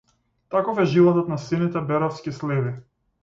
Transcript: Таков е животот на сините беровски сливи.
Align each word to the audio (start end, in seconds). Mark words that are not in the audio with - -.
Таков 0.53 0.79
е 0.83 0.85
животот 0.93 1.29
на 1.33 1.37
сините 1.43 1.85
беровски 1.91 2.33
сливи. 2.39 2.73